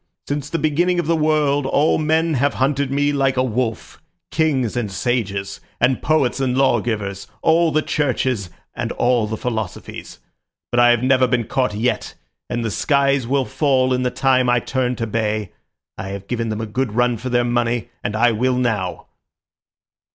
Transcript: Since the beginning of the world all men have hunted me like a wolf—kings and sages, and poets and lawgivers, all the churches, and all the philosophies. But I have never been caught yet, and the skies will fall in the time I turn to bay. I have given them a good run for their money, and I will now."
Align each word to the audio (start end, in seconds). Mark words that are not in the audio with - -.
Since 0.27 0.49
the 0.49 0.57
beginning 0.57 0.99
of 0.99 1.05
the 1.05 1.15
world 1.15 1.67
all 1.67 1.99
men 1.99 2.33
have 2.33 2.55
hunted 2.55 2.89
me 2.89 3.13
like 3.13 3.37
a 3.37 3.43
wolf—kings 3.43 4.75
and 4.75 4.91
sages, 4.91 5.59
and 5.79 6.01
poets 6.01 6.39
and 6.39 6.57
lawgivers, 6.57 7.27
all 7.43 7.69
the 7.71 7.83
churches, 7.83 8.49
and 8.75 8.91
all 8.93 9.27
the 9.27 9.37
philosophies. 9.37 10.17
But 10.71 10.79
I 10.79 10.89
have 10.89 11.03
never 11.03 11.27
been 11.27 11.43
caught 11.45 11.75
yet, 11.75 12.15
and 12.49 12.65
the 12.65 12.71
skies 12.71 13.27
will 13.27 13.45
fall 13.45 13.93
in 13.93 14.01
the 14.01 14.09
time 14.09 14.49
I 14.49 14.59
turn 14.59 14.95
to 14.95 15.05
bay. 15.05 15.51
I 15.99 16.07
have 16.07 16.25
given 16.27 16.49
them 16.49 16.61
a 16.61 16.65
good 16.65 16.93
run 16.93 17.17
for 17.17 17.29
their 17.29 17.43
money, 17.45 17.91
and 18.03 18.15
I 18.15 18.31
will 18.31 18.57
now." 18.57 19.05